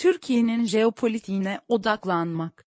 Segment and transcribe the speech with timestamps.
[0.00, 2.66] Türkiye'nin jeopolitiğine odaklanmak.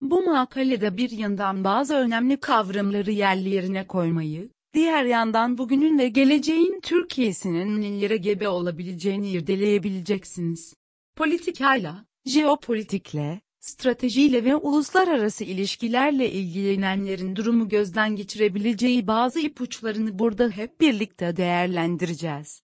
[0.00, 6.80] Bu makalede bir yandan bazı önemli kavramları yerli yerine koymayı, diğer yandan bugünün ve geleceğin
[6.80, 10.74] Türkiye'sinin nelere gebe olabileceğini irdeleyebileceksiniz.
[11.16, 21.36] Politikayla, jeopolitikle, stratejiyle ve uluslararası ilişkilerle ilgilenenlerin durumu gözden geçirebileceği bazı ipuçlarını burada hep birlikte
[21.36, 22.67] değerlendireceğiz.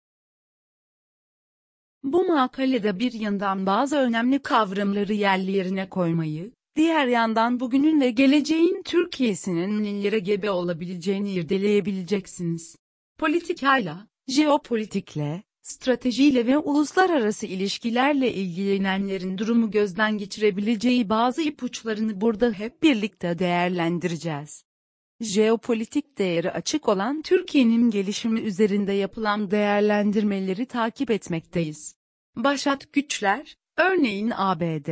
[2.03, 8.81] Bu makalede bir yandan bazı önemli kavramları yerli yerine koymayı, diğer yandan bugünün ve geleceğin
[8.85, 12.75] Türkiye'sinin nelere gebe olabileceğini irdeleyebileceksiniz.
[13.17, 23.39] Politikayla, jeopolitikle, stratejiyle ve uluslararası ilişkilerle ilgilenenlerin durumu gözden geçirebileceği bazı ipuçlarını burada hep birlikte
[23.39, 24.63] değerlendireceğiz.
[25.21, 31.96] Jeopolitik değeri açık olan Türkiye'nin gelişimi üzerinde yapılan değerlendirmeleri takip etmekteyiz.
[32.43, 34.89] Başat güçler, örneğin ABD,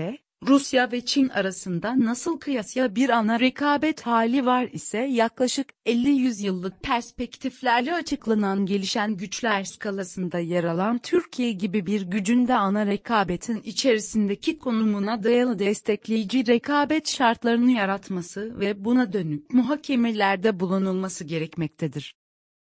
[0.48, 6.84] Rusya ve Çin arasında nasıl kıyasya bir ana rekabet hali var ise yaklaşık 50-100 yıllık
[6.84, 14.60] perspektiflerle açıklanan gelişen güçler skalasında yer alan Türkiye gibi bir gücün de ana rekabetin içerisindeki
[14.60, 22.16] konumuna dayalı destekleyici rekabet şartlarını yaratması ve buna dönük muhakemelerde bulunulması gerekmektedir.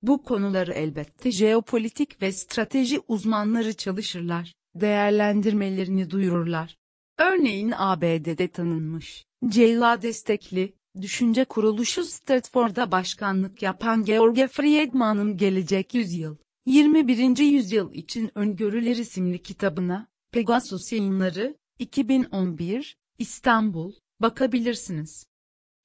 [0.02, 6.76] Bu konuları elbette jeopolitik ve strateji uzmanları çalışırlar, değerlendirmelerini duyururlar.
[7.18, 17.38] Örneğin ABD'de tanınmış, Ceyla destekli, düşünce kuruluşu Stratford'a başkanlık yapan George Friedman'ın Gelecek Yüzyıl, 21.
[17.38, 25.26] Yüzyıl için Öngörüler isimli kitabına, Pegasus yayınları, 2011, İstanbul, bakabilirsiniz.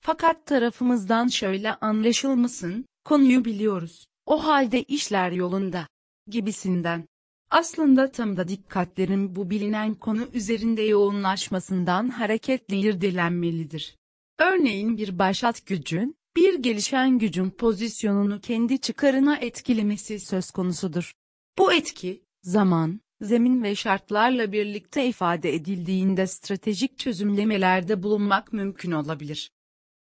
[0.02, 5.88] Fakat tarafımızdan şöyle anlaşılmasın, konuyu biliyoruz, o halde işler yolunda,
[6.28, 7.08] gibisinden.
[7.52, 13.96] Aslında tam da dikkatlerin bu bilinen konu üzerinde yoğunlaşmasından hareketle irdelenmelidir.
[14.40, 21.14] Örneğin bir başat gücün, bir gelişen gücün pozisyonunu kendi çıkarına etkilemesi söz konusudur.
[21.58, 29.52] Bu etki, zaman, zemin ve şartlarla birlikte ifade edildiğinde stratejik çözümlemelerde bulunmak mümkün olabilir.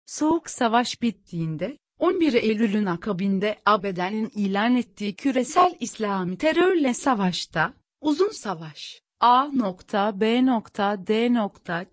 [0.06, 9.02] Soğuk savaş bittiğinde, 11 Eylül'ün akabinde ABD'nin ilan ettiği küresel İslami terörle savaşta, uzun savaş,
[9.20, 10.26] A.B.D.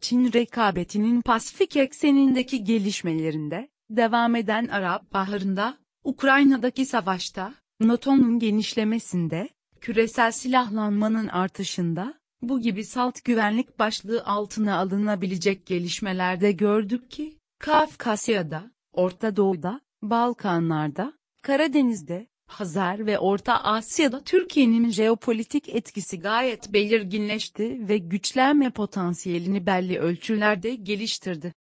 [0.02, 9.50] Çin rekabetinin Pasifik eksenindeki gelişmelerinde, devam eden Arap Baharı'nda, Ukrayna'daki savaşta, NATO'nun genişlemesinde,
[9.82, 19.36] küresel silahlanmanın artışında, bu gibi salt güvenlik başlığı altına alınabilecek gelişmelerde gördük ki, Kafkasya'da, Orta
[19.36, 29.66] Doğu'da, Balkanlar'da, Karadeniz'de, Hazar ve Orta Asya'da Türkiye'nin jeopolitik etkisi gayet belirginleşti ve güçlenme potansiyelini
[29.66, 31.54] belli ölçülerde geliştirdi.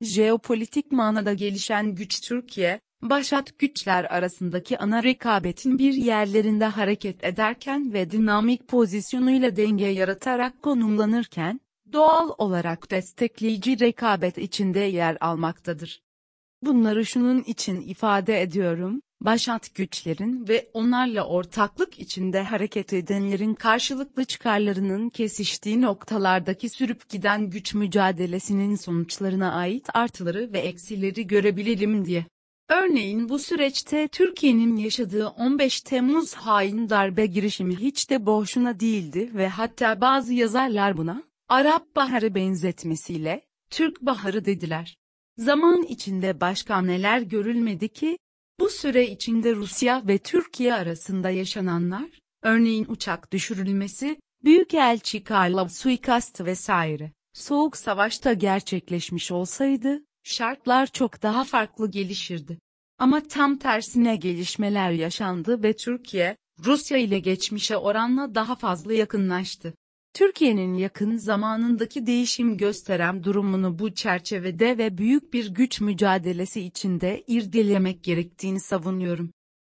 [0.00, 8.10] Jeopolitik manada gelişen güç Türkiye, başat güçler arasındaki ana rekabetin bir yerlerinde hareket ederken ve
[8.10, 11.60] dinamik pozisyonuyla denge yaratarak konumlanırken,
[11.92, 16.03] doğal olarak destekleyici rekabet içinde yer almaktadır.
[16.64, 25.08] Bunları şunun için ifade ediyorum, başat güçlerin ve onlarla ortaklık içinde hareket edenlerin karşılıklı çıkarlarının
[25.08, 32.26] kesiştiği noktalardaki sürüp giden güç mücadelesinin sonuçlarına ait artıları ve eksileri görebilelim diye.
[32.68, 39.48] Örneğin bu süreçte Türkiye'nin yaşadığı 15 Temmuz hain darbe girişimi hiç de boşuna değildi ve
[39.48, 44.96] hatta bazı yazarlar buna, Arap Baharı benzetmesiyle, Türk Baharı dediler.
[45.38, 48.18] Zaman içinde başka neler görülmedi ki?
[48.60, 52.10] Bu süre içinde Rusya ve Türkiye arasında yaşananlar,
[52.42, 61.90] örneğin uçak düşürülmesi, Büyükelçi Karlov suikastı vesaire, Soğuk Savaş'ta gerçekleşmiş olsaydı, şartlar çok daha farklı
[61.90, 62.58] gelişirdi.
[62.98, 69.74] Ama tam tersine gelişmeler yaşandı ve Türkiye, Rusya ile geçmişe oranla daha fazla yakınlaştı.
[70.14, 78.04] Türkiye'nin yakın zamanındaki değişim gösteren durumunu bu çerçevede ve büyük bir güç mücadelesi içinde irdelemek
[78.04, 79.30] gerektiğini savunuyorum.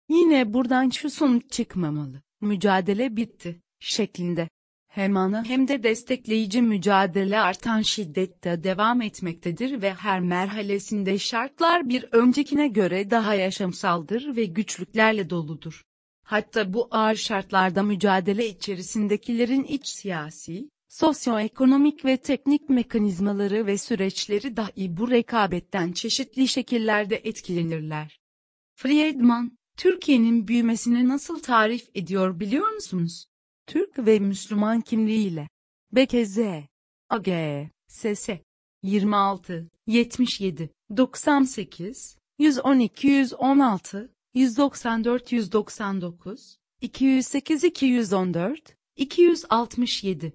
[0.08, 2.22] Yine buradan şu sonuç çıkmamalı.
[2.40, 4.48] Mücadele bitti şeklinde.
[4.88, 12.04] Hem ana hem de destekleyici mücadele artan şiddette devam etmektedir ve her merhalesinde şartlar bir
[12.12, 15.84] öncekine göre daha yaşamsaldır ve güçlüklerle doludur.
[16.24, 24.96] Hatta bu ağır şartlarda mücadele içerisindekilerin iç siyasi, sosyoekonomik ve teknik mekanizmaları ve süreçleri dahi
[24.96, 28.20] bu rekabetten çeşitli şekillerde etkilenirler.
[28.74, 33.26] Friedman, Türkiye'nin büyümesini nasıl tarif ediyor biliyor musunuz?
[33.66, 35.48] Türk ve Müslüman kimliğiyle.
[35.92, 36.38] BKZ,
[37.08, 37.28] AG,
[37.88, 38.28] SS,
[38.82, 50.32] 26, 77, 98, 112 116, 194 199, 208 214, 267.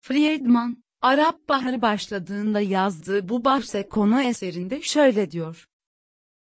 [0.00, 5.68] Friedman, Arap Baharı başladığında yazdığı bu bahse konu eserinde şöyle diyor.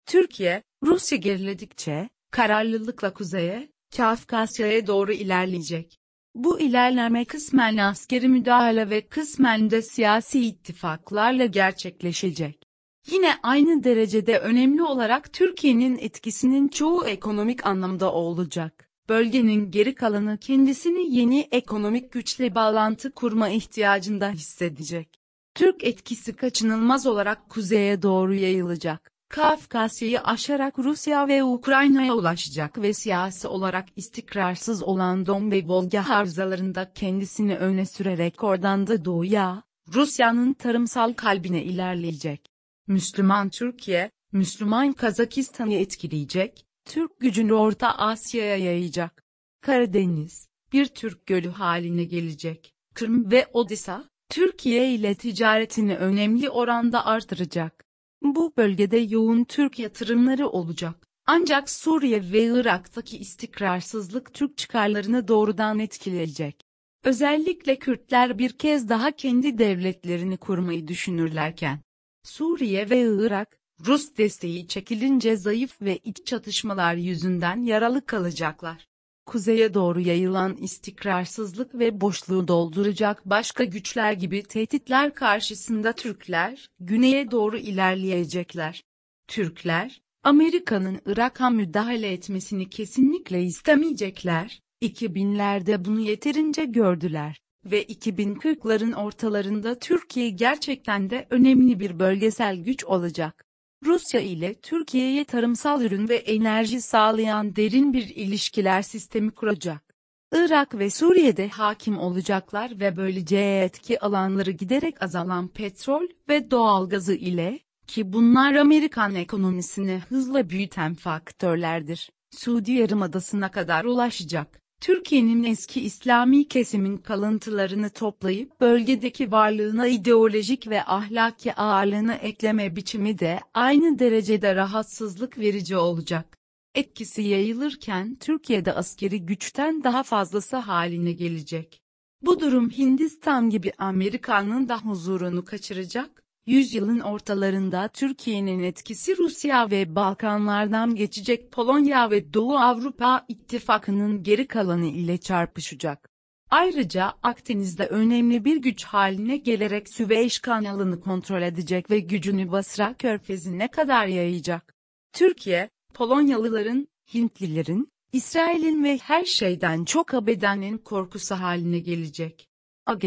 [0.05, 5.97] Türkiye, Rusya geriledikçe, kararlılıkla kuzeye, Kafkasya'ya doğru ilerleyecek.
[6.35, 12.64] Bu ilerleme kısmen askeri müdahale ve kısmen de siyasi ittifaklarla gerçekleşecek.
[13.11, 18.89] Yine aynı derecede önemli olarak Türkiye'nin etkisinin çoğu ekonomik anlamda olacak.
[19.09, 25.19] Bölgenin geri kalanı kendisini yeni ekonomik güçle bağlantı kurma ihtiyacında hissedecek.
[25.55, 29.11] Türk etkisi kaçınılmaz olarak kuzeye doğru yayılacak.
[29.29, 36.93] Kafkasya'yı aşarak Rusya ve Ukrayna'ya ulaşacak ve siyasi olarak istikrarsız olan Don ve Volga havzalarında
[36.93, 39.63] kendisini öne sürerek oradan da doğuya,
[39.93, 42.54] Rusya'nın tarımsal kalbine ilerleyecek.
[42.87, 49.23] Müslüman Türkiye, Müslüman Kazakistan'ı etkileyecek, Türk gücünü Orta Asya'ya yayacak.
[49.61, 52.73] Karadeniz, bir Türk gölü haline gelecek.
[52.93, 57.85] Kırım ve Odessa, Türkiye ile ticaretini önemli oranda artıracak.
[58.21, 61.07] Bu bölgede yoğun Türk yatırımları olacak.
[61.25, 66.61] Ancak Suriye ve Irak'taki istikrarsızlık Türk çıkarlarını doğrudan etkileyecek.
[67.03, 71.79] Özellikle Kürtler bir kez daha kendi devletlerini kurmayı düşünürlerken,
[72.25, 78.87] Suriye ve Irak, Rus desteği çekilince zayıf ve iç çatışmalar yüzünden yaralı kalacaklar.
[79.25, 87.57] Kuzeye doğru yayılan istikrarsızlık ve boşluğu dolduracak başka güçler gibi tehditler karşısında Türkler, güneye doğru
[87.57, 88.83] ilerleyecekler.
[89.27, 100.29] Türkler, Amerika'nın Irak'a müdahale etmesini kesinlikle istemeyecekler, 2000'lerde bunu yeterince gördüler ve 2040'ların ortalarında Türkiye
[100.29, 103.45] gerçekten de önemli bir bölgesel güç olacak.
[103.85, 109.95] Rusya ile Türkiye'ye tarımsal ürün ve enerji sağlayan derin bir ilişkiler sistemi kuracak.
[110.33, 117.59] Irak ve Suriye'de hakim olacaklar ve böylece etki alanları giderek azalan petrol ve doğalgazı ile,
[117.87, 124.61] ki bunlar Amerikan ekonomisini hızla büyüten faktörlerdir, Suudi Yarımadası'na kadar ulaşacak.
[124.81, 133.39] Türkiye'nin eski İslami kesimin kalıntılarını toplayıp bölgedeki varlığına ideolojik ve ahlaki ağırlığını ekleme biçimi de
[133.53, 136.37] aynı derecede rahatsızlık verici olacak.
[136.75, 141.81] Etkisi yayılırken Türkiye'de askeri güçten daha fazlası haline gelecek.
[142.21, 150.95] Bu durum Hindistan gibi Amerika'nın da huzurunu kaçıracak, Yüzyılın ortalarında Türkiye'nin etkisi Rusya ve Balkanlardan
[150.95, 156.09] geçecek Polonya ve Doğu Avrupa ittifakının geri kalanı ile çarpışacak.
[156.49, 163.67] Ayrıca Akdeniz'de önemli bir güç haline gelerek Süveyş kanalını kontrol edecek ve gücünü Basra körfezine
[163.67, 164.75] kadar yayacak.
[165.13, 172.47] Türkiye, Polonyalıların, Hintlilerin, İsrail'in ve her şeyden çok abedenin korkusu haline gelecek.
[172.85, 173.05] AG,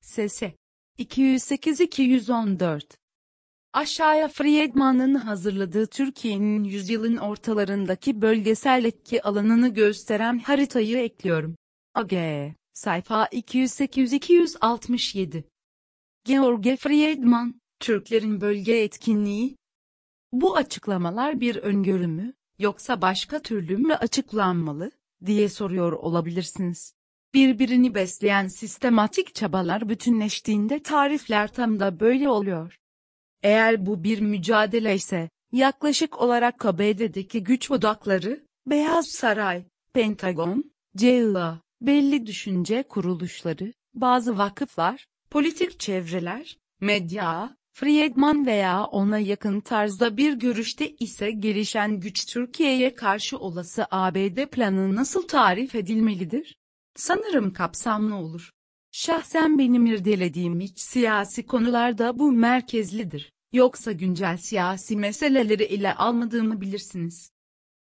[0.00, 0.42] SS
[1.02, 2.82] 208-214
[3.72, 11.56] Aşağıya Friedman'ın hazırladığı Türkiye'nin yüzyılın ortalarındaki bölgesel etki alanını gösteren haritayı ekliyorum.
[11.94, 12.12] AG,
[12.72, 15.42] sayfa 208-267
[16.24, 19.56] George Friedman, Türklerin bölge etkinliği
[20.32, 24.90] Bu açıklamalar bir öngörü mü, yoksa başka türlü mü açıklanmalı,
[25.26, 26.94] diye soruyor olabilirsiniz.
[27.34, 32.78] Birbirini besleyen sistematik çabalar bütünleştiğinde tarifler tam da böyle oluyor.
[33.42, 42.26] Eğer bu bir mücadele ise, yaklaşık olarak ABD'deki güç odakları, Beyaz Saray, Pentagon, CIA, belli
[42.26, 51.30] düşünce kuruluşları, bazı vakıflar, politik çevreler, medya, Friedman veya ona yakın tarzda bir görüşte ise
[51.30, 56.56] gelişen güç Türkiye'ye karşı olası ABD planı nasıl tarif edilmelidir?
[56.96, 58.50] Sanırım kapsamlı olur.
[58.92, 63.32] Şahsen benim irdelediğim iç siyasi konularda bu merkezlidir.
[63.52, 67.30] Yoksa güncel siyasi meseleleri ile almadığımı bilirsiniz.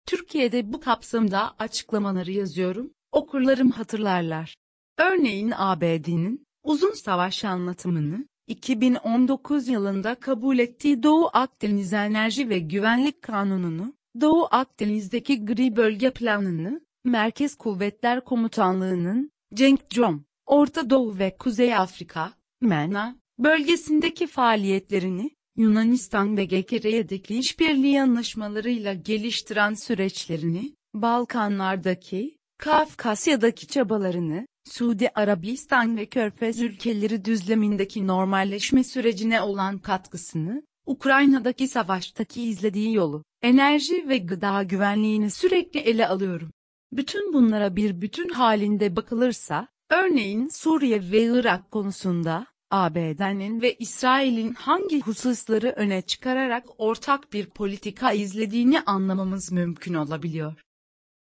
[0.07, 4.57] Türkiye'de bu kapsamda açıklamaları yazıyorum, okurlarım hatırlarlar.
[4.99, 13.95] Örneğin ABD'nin uzun savaş anlatımını 2019 yılında kabul ettiği Doğu Akdeniz Enerji ve Güvenlik Kanunu'nu,
[14.21, 23.17] Doğu Akdeniz'deki gri bölge planını, Merkez Kuvvetler Komutanlığı'nın, Cenkcom, Orta Doğu ve Kuzey Afrika, MENA,
[23.39, 36.07] bölgesindeki faaliyetlerini, Yunanistan ve GKR'deki işbirliği anlaşmalarıyla geliştiren süreçlerini, Balkanlardaki, Kafkasya'daki çabalarını, Suudi Arabistan ve
[36.07, 45.31] Körfez ülkeleri düzlemindeki normalleşme sürecine olan katkısını, Ukrayna'daki savaştaki izlediği yolu, enerji ve gıda güvenliğini
[45.31, 46.51] sürekli ele alıyorum.
[46.93, 55.01] Bütün bunlara bir bütün halinde bakılırsa, örneğin Suriye ve Irak konusunda, ABD'nin ve İsrail'in hangi
[55.01, 60.55] hususları öne çıkararak ortak bir politika izlediğini anlamamız mümkün olabiliyor.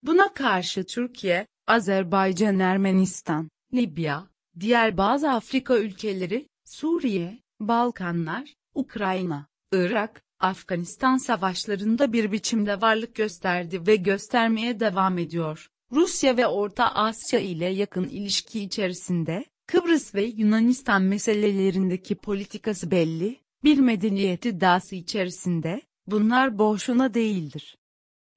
[0.03, 4.27] Buna karşı Türkiye, Azerbaycan, Ermenistan, Libya,
[4.59, 13.96] diğer bazı Afrika ülkeleri, Suriye, Balkanlar, Ukrayna, Irak, Afganistan savaşlarında bir biçimde varlık gösterdi ve
[13.96, 15.70] göstermeye devam ediyor.
[15.91, 23.77] Rusya ve Orta Asya ile yakın ilişki içerisinde, Kıbrıs ve Yunanistan meselelerindeki politikası belli, bir
[23.77, 27.77] medeniyet iddiası içerisinde, bunlar boşuna değildir.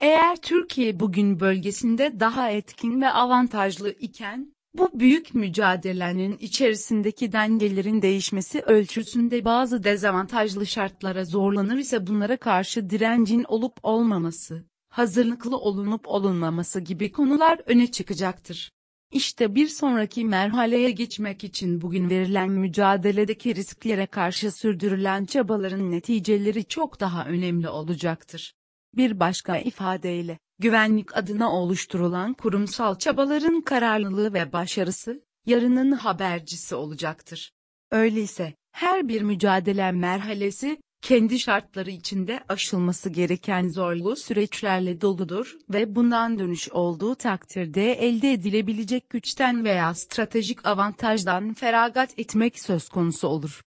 [0.00, 8.60] Eğer Türkiye bugün bölgesinde daha etkin ve avantajlı iken, bu büyük mücadelenin içerisindeki dengelerin değişmesi
[8.60, 17.12] ölçüsünde bazı dezavantajlı şartlara zorlanır ise bunlara karşı direncin olup olmaması, hazırlıklı olunup olunmaması gibi
[17.12, 18.70] konular öne çıkacaktır.
[19.12, 27.00] İşte bir sonraki merhaleye geçmek için bugün verilen mücadeledeki risklere karşı sürdürülen çabaların neticeleri çok
[27.00, 28.54] daha önemli olacaktır.
[28.96, 37.52] Bir başka ifadeyle, güvenlik adına oluşturulan kurumsal çabaların kararlılığı ve başarısı, yarının habercisi olacaktır.
[37.90, 46.38] Öyleyse, her bir mücadele merhalesi, kendi şartları içinde aşılması gereken zorlu süreçlerle doludur ve bundan
[46.38, 53.62] dönüş olduğu takdirde elde edilebilecek güçten veya stratejik avantajdan feragat etmek söz konusu olur.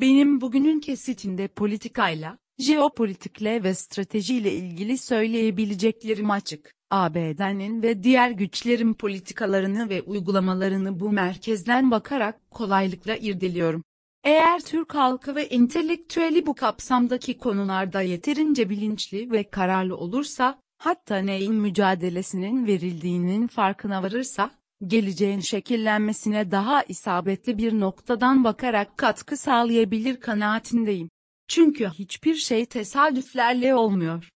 [0.00, 6.74] Benim bugünün kesitinde politikayla, jeopolitikle ve stratejiyle ilgili söyleyebileceklerim açık.
[6.90, 13.84] ABD'nin ve diğer güçlerin politikalarını ve uygulamalarını bu merkezden bakarak kolaylıkla irdeliyorum.
[14.24, 21.54] Eğer Türk halkı ve entelektüeli bu kapsamdaki konularda yeterince bilinçli ve kararlı olursa, hatta neyin
[21.54, 24.50] mücadelesinin verildiğinin farkına varırsa,
[24.86, 31.10] geleceğin şekillenmesine daha isabetli bir noktadan bakarak katkı sağlayabilir kanaatindeyim.
[31.52, 34.31] Çünkü hiçbir şey tesadüflerle olmuyor.